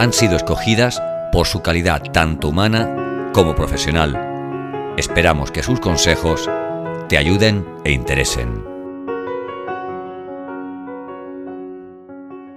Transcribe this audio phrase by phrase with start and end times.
[0.00, 4.94] han sido escogidas por su calidad tanto humana como profesional.
[4.96, 6.48] Esperamos que sus consejos
[7.10, 8.64] te ayuden e interesen.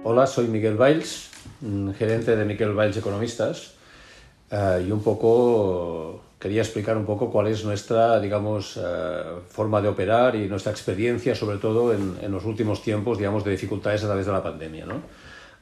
[0.04, 1.28] Hola, soy Miguel Valls,
[1.98, 3.74] gerente de Miguel Valls Economistas,
[4.50, 9.88] eh, y un poco quería explicar un poco cuál es nuestra, digamos, eh, forma de
[9.88, 14.24] operar y nuestra experiencia, sobre todo en, los últimos tiempos, digamos, de dificultades a través
[14.24, 14.86] de la pandemia.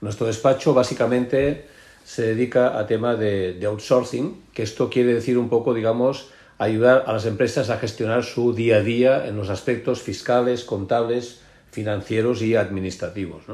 [0.01, 5.49] Nuestro despacho básicamente se dedica a tema de, de outsourcing, que esto quiere decir un
[5.49, 10.01] poco, digamos, ayudar a las empresas a gestionar su día a día en los aspectos
[10.01, 11.41] fiscales, contables,
[11.73, 13.45] financieros y administrativos.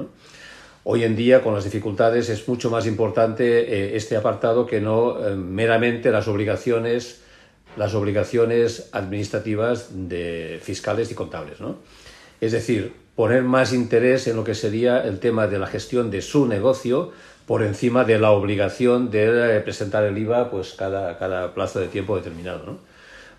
[0.84, 5.26] Hoy en día, con las dificultades, es mucho más importante eh, este apartado que no
[5.26, 7.20] eh, meramente las obligaciones,
[7.76, 11.58] las obligaciones administrativas de fiscales y contables.
[12.40, 16.22] Es decir, poner más interés en lo que sería el tema de la gestión de
[16.22, 17.12] su negocio
[17.48, 21.88] por encima de la obligación de eh, presentar el IVA pues, cada, cada plazo de
[21.88, 22.76] tiempo determinado.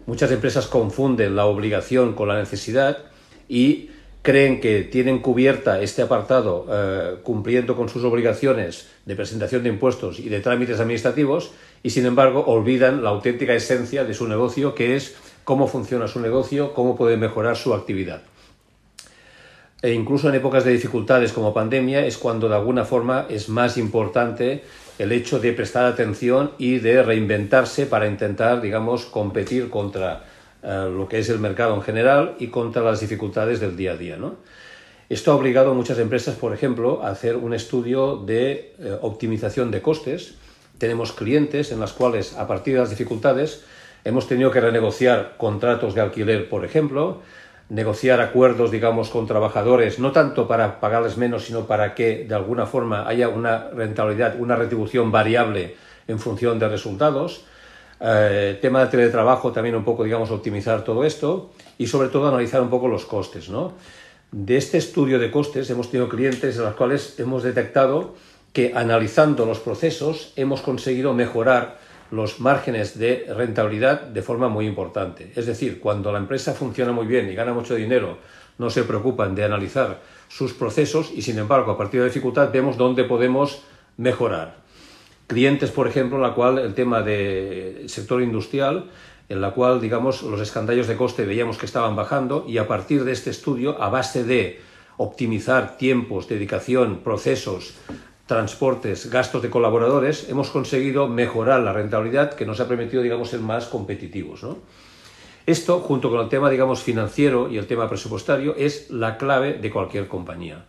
[0.07, 2.97] Muchas empresas confunden la obligación con la necesidad
[3.47, 3.91] y
[4.23, 10.19] creen que tienen cubierta este apartado eh, cumpliendo con sus obligaciones de presentación de impuestos
[10.19, 11.51] y de trámites administrativos
[11.83, 16.19] y sin embargo olvidan la auténtica esencia de su negocio que es cómo funciona su
[16.19, 18.23] negocio, cómo puede mejorar su actividad.
[19.81, 23.77] E incluso en épocas de dificultades como pandemia es cuando de alguna forma es más
[23.77, 24.63] importante
[24.97, 30.25] el hecho de prestar atención y de reinventarse para intentar, digamos, competir contra
[30.61, 33.95] eh, lo que es el mercado en general y contra las dificultades del día a
[33.95, 34.17] día.
[34.17, 34.35] ¿no?
[35.07, 39.71] Esto ha obligado a muchas empresas, por ejemplo, a hacer un estudio de eh, optimización
[39.71, 40.35] de costes.
[40.77, 43.63] Tenemos clientes en las cuales, a partir de las dificultades,
[44.03, 47.21] hemos tenido que renegociar contratos de alquiler, por ejemplo,
[47.69, 52.65] negociar acuerdos, digamos, con trabajadores, no tanto para pagarles menos, sino para que de alguna
[52.65, 55.75] forma haya una rentabilidad, una retribución variable
[56.07, 57.45] en función de resultados.
[58.01, 62.61] Eh, tema de teletrabajo también un poco, digamos, optimizar todo esto y sobre todo analizar
[62.61, 63.73] un poco los costes, ¿no?
[64.31, 68.15] De este estudio de costes hemos tenido clientes en los cuales hemos detectado
[68.53, 71.77] que analizando los procesos hemos conseguido mejorar
[72.11, 75.31] los márgenes de rentabilidad de forma muy importante.
[75.35, 78.17] Es decir, cuando la empresa funciona muy bien y gana mucho dinero,
[78.57, 82.77] no se preocupan de analizar sus procesos y sin embargo a partir de dificultad vemos
[82.77, 83.63] dónde podemos
[83.97, 84.59] mejorar
[85.29, 88.89] clientes, por ejemplo, en la cual el tema del sector industrial,
[89.29, 93.03] en la cual, digamos, los escandallos de coste veíamos que estaban bajando y a partir
[93.03, 94.59] de este estudio, a base de
[94.97, 97.75] optimizar tiempos, dedicación, procesos,
[98.29, 103.39] transportes, gastos de colaboradores, hemos conseguido mejorar la rentabilidad que nos ha permitido, digamos, ser
[103.39, 104.45] más competitivos.
[105.47, 109.71] Esto, junto con el tema, digamos, financiero y el tema presupuestario, es la clave de
[109.71, 110.63] cualquier compañía.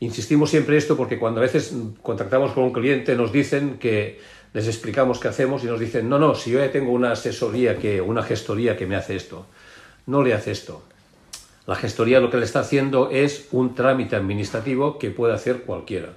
[0.00, 1.72] Insistimos siempre esto porque cuando a veces
[2.02, 4.18] contactamos con un cliente nos dicen que
[4.52, 7.76] les explicamos qué hacemos y nos dicen, no, no, si yo ya tengo una asesoría,
[7.76, 9.46] que, una gestoría que me hace esto,
[10.06, 10.82] no le hace esto.
[11.64, 16.08] La gestoría lo que le está haciendo es un trámite administrativo que puede hacer cualquiera.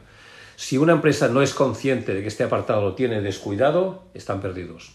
[0.56, 4.94] Si una empresa no es consciente de que este apartado lo tiene descuidado, están perdidos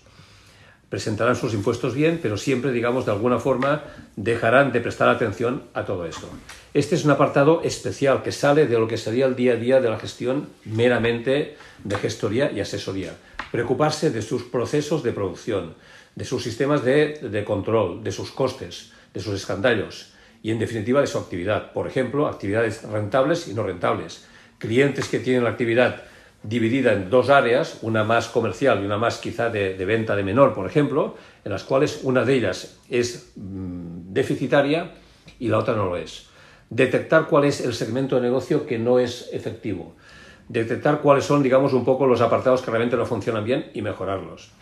[0.89, 3.83] presentarán sus impuestos bien, pero siempre, digamos, de alguna forma
[4.15, 6.29] dejarán de prestar atención a todo esto.
[6.75, 9.81] Este es un apartado especial que sale de lo que sería el día a día
[9.81, 13.15] de la gestión meramente de gestoría y asesoría.
[13.51, 15.75] Preocuparse de sus procesos de producción,
[16.15, 20.13] de sus sistemas de, control, de sus costes, de sus escandallos
[20.43, 21.73] y, en definitiva, de su actividad.
[21.73, 24.25] Por ejemplo, actividades rentables y no rentables.
[24.59, 26.03] Clientes que tienen la actividad
[26.43, 30.55] dividida en dos áreas, una más comercial y una más quizá de, venta de menor,
[30.55, 34.93] por ejemplo, en las cuales una de ellas es mm, deficitaria
[35.39, 36.29] y la otra no lo es.
[36.71, 39.97] Detectar cuál es el segmento de negocio que no es efectivo.
[40.49, 44.53] Detectar cuáles son, digamos, un poco los apartados que realmente no funcionan bien y mejorarlos.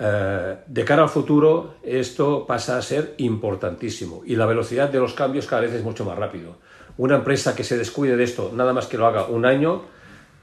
[0.00, 5.12] Eh, de cara al futuro, esto pasa a ser importantísimo y la velocidad de los
[5.12, 6.56] cambios cada vez es mucho más rápido.
[6.98, 9.84] Una empresa que se descuide de esto, nada más que lo haga un año,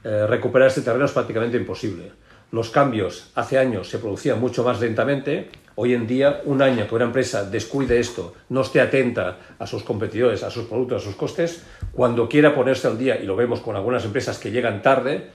[0.02, 2.12] eh, recuperar este terreno es prácticamente imposible.
[2.50, 5.50] Los cambios hace años se producían mucho más lentamente.
[5.74, 9.82] Hoy en día, un año que una empresa descuide esto, no esté atenta a sus
[9.82, 11.62] competidores, a sus productos, a sus costes,
[11.92, 15.26] cuando quiera ponerse al día, y lo vemos con algunas empresas que llegan tarde,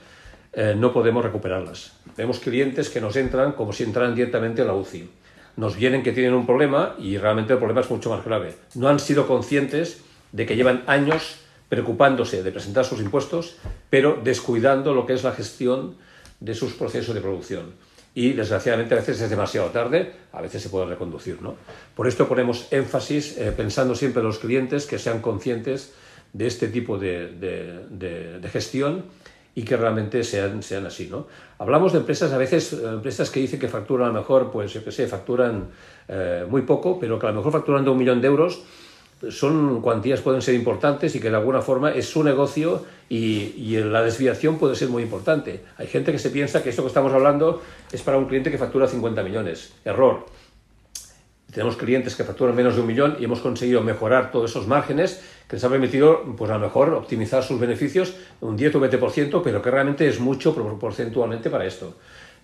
[0.52, 1.92] eh, no podemos recuperarlas.
[2.16, 5.08] Vemos clientes que nos entran como si entraran directamente a la UCI.
[5.56, 8.56] Nos vienen que tienen un problema y realmente el problema es mucho más grave.
[8.74, 10.02] No han sido conscientes
[10.32, 11.36] de que llevan años
[11.68, 13.56] preocupándose de presentar sus impuestos,
[13.88, 15.96] pero descuidando lo que es la gestión
[16.40, 17.72] de sus procesos de producción.
[18.14, 21.40] Y desgraciadamente a veces es demasiado tarde, a veces se puede reconducir.
[21.40, 21.54] ¿no?
[21.96, 25.94] Por esto ponemos énfasis eh, pensando siempre en los clientes que sean conscientes
[26.34, 29.04] de este tipo de, de, gestión
[29.54, 31.08] y que realmente sean, sean así.
[31.10, 31.26] ¿no?
[31.58, 34.74] Hablamos de empresas, a veces eh, empresas que dicen que facturan a lo mejor, pues
[34.74, 35.68] yo qué sé, facturan
[36.08, 38.62] eh, muy poco, pero que a lo mejor facturan de un millón de euros
[39.30, 43.76] son cuantías pueden ser importantes y que de alguna forma es su negocio y, y,
[43.76, 45.60] la desviación puede ser muy importante.
[45.76, 48.58] Hay gente que se piensa que esto que estamos hablando es para un cliente que
[48.58, 49.74] factura 50 millones.
[49.84, 50.26] Error.
[51.52, 55.22] Tenemos clientes que facturan menos de un millón y hemos conseguido mejorar todos esos márgenes
[55.46, 59.42] que les ha permitido, pues a lo mejor, optimizar sus beneficios un 10 o 20%,
[59.44, 61.94] pero que realmente es mucho porcentualmente para esto.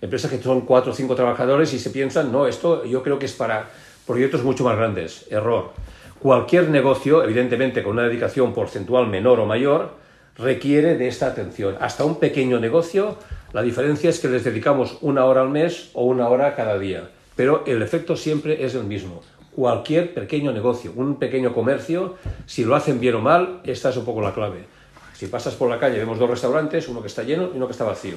[0.03, 3.25] Empresas que son 4 o 5 trabajadores y se piensan, no, esto yo creo que
[3.25, 3.71] es para
[4.07, 5.27] proyectos mucho más grandes.
[5.31, 5.73] Error
[6.21, 9.93] Cualquier negocio, evidentemente con una dedicación porcentual menor o mayor,
[10.37, 11.77] requiere de esta atención.
[11.81, 13.17] Hasta un pequeño negocio,
[13.53, 17.09] la diferencia es que les dedicamos una hora al mes o una hora cada día,
[17.37, 19.23] pero el efecto siempre es el mismo.
[19.55, 22.17] Cualquier pequeño negocio, un pequeño comercio,
[22.47, 24.65] si lo hacen bien o mal, esta es un poco la clave.
[25.15, 27.73] Si pasas por la calle, vemos dos restaurantes, uno que está lleno y uno que
[27.73, 28.17] está vacío.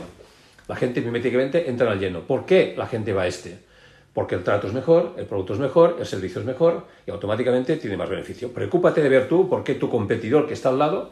[0.68, 2.22] La gente miméticamente entra al lleno.
[2.22, 3.60] ¿Por qué la gente va a este?
[4.14, 7.78] Porque el trato es mejor, el producto es mejor, el servicio es mejor y automáticamente
[7.78, 8.52] tiene más beneficio.
[8.52, 11.12] Preocúpate de ver tú por qué tu competidor que está al lado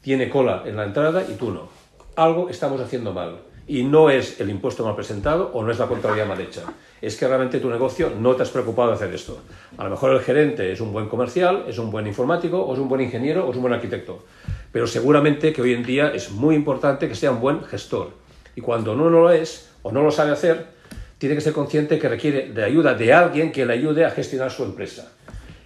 [0.00, 1.68] tiene cola en la entrada y tú no.
[2.16, 3.40] Algo estamos haciendo mal.
[3.66, 6.62] Y no es el impuesto mal presentado o no es la contabilidad mal hecha.
[7.02, 9.40] Es que realmente tu negocio no te has preocupado de hacer esto.
[9.76, 12.78] A lo mejor el gerente es un buen comercial, es un buen informático, o es
[12.78, 14.24] un buen ingeniero, o es un buen arquitecto.
[14.72, 18.12] Pero seguramente que hoy en día es muy importante que sea un buen gestor.
[18.56, 20.77] Y cuando no lo es o no lo sabe hacer,
[21.18, 24.50] tiene que ser consciente que requiere de ayuda de alguien que le ayude a gestionar
[24.50, 25.12] su empresa.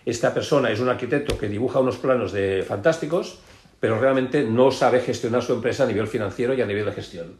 [0.04, 3.38] Esta persona es un arquitecto que dibuja unos planos de fantásticos,
[3.78, 7.36] pero realmente no sabe gestionar su empresa a nivel financiero y a nivel de gestión.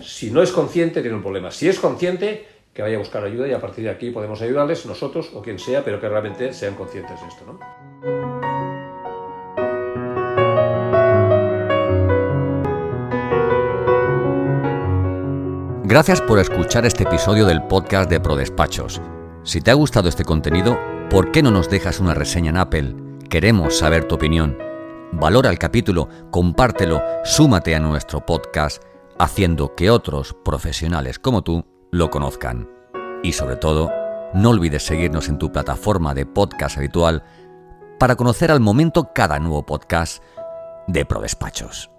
[0.00, 1.50] Si no es consciente, tiene un problema.
[1.50, 4.84] Si es consciente, que vaya a buscar ayuda y a partir de aquí podemos ayudarles
[4.84, 7.44] nosotros o quien sea, pero que realmente sean conscientes de esto.
[7.46, 8.15] ¿no?
[15.88, 19.00] Gracias por escuchar este episodio del podcast de ProDespachos.
[19.44, 20.76] Si te ha gustado este contenido,
[21.08, 22.96] ¿por qué no nos dejas una reseña en Apple?
[23.30, 24.58] Queremos saber tu opinión.
[25.12, 28.82] Valora el capítulo, compártelo, súmate a nuestro podcast,
[29.20, 32.68] haciendo que otros profesionales como tú lo conozcan.
[33.22, 33.92] Y sobre todo,
[34.34, 37.22] no olvides seguirnos en tu plataforma de podcast habitual
[38.00, 40.20] para conocer al momento cada nuevo podcast
[40.88, 41.92] de ProDespachos.